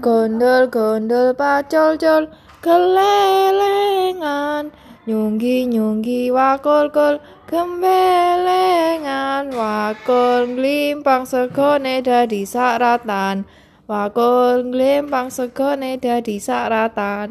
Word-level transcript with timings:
Gondol 0.00 0.72
gondol 0.72 1.36
pacol 1.36 2.00
col 2.00 2.32
kelelengan 2.64 4.72
Nyunggi 5.02 5.66
nyunggi 5.66 6.30
wakol 6.30 6.94
kol 6.94 7.18
gembelengan 7.50 9.50
Wakol 9.52 10.56
glimpang 10.56 11.28
segone 11.28 12.00
dadi 12.00 12.48
saratan. 12.48 13.44
Wakol 13.90 14.72
glimpang 14.72 15.28
segone 15.28 16.00
dadi 16.00 16.38
saratan. 16.38 17.28